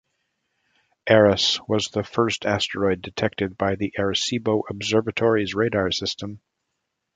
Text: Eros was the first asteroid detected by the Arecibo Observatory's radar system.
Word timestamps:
Eros 1.07 1.59
was 1.67 1.89
the 1.89 2.01
first 2.01 2.43
asteroid 2.47 3.03
detected 3.03 3.55
by 3.55 3.75
the 3.75 3.93
Arecibo 3.99 4.63
Observatory's 4.67 5.53
radar 5.53 5.91
system. 5.91 6.41